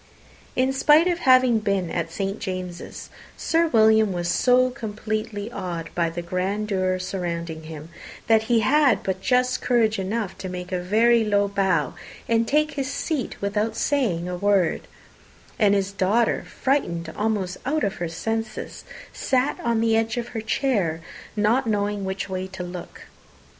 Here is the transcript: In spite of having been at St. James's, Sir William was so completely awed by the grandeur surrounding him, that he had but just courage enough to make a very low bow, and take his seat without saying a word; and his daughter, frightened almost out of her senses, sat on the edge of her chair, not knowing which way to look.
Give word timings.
In 0.55 0.73
spite 0.73 1.05
of 1.07 1.19
having 1.19 1.59
been 1.59 1.91
at 1.91 2.11
St. 2.11 2.39
James's, 2.39 3.11
Sir 3.37 3.67
William 3.67 4.13
was 4.13 4.27
so 4.29 4.71
completely 4.71 5.51
awed 5.51 5.91
by 5.93 6.09
the 6.09 6.23
grandeur 6.23 6.97
surrounding 6.97 7.65
him, 7.65 7.89
that 8.25 8.45
he 8.45 8.61
had 8.61 9.03
but 9.03 9.21
just 9.21 9.61
courage 9.61 9.99
enough 9.99 10.35
to 10.39 10.49
make 10.49 10.71
a 10.71 10.79
very 10.81 11.23
low 11.23 11.47
bow, 11.47 11.93
and 12.27 12.47
take 12.47 12.71
his 12.71 12.89
seat 12.91 13.39
without 13.43 13.75
saying 13.75 14.27
a 14.27 14.35
word; 14.35 14.87
and 15.59 15.75
his 15.75 15.91
daughter, 15.91 16.45
frightened 16.45 17.13
almost 17.15 17.57
out 17.63 17.83
of 17.83 17.97
her 17.97 18.09
senses, 18.09 18.83
sat 19.13 19.59
on 19.63 19.81
the 19.81 19.95
edge 19.95 20.17
of 20.17 20.29
her 20.29 20.41
chair, 20.41 21.01
not 21.35 21.67
knowing 21.67 22.05
which 22.05 22.27
way 22.27 22.47
to 22.47 22.63
look. 22.63 23.03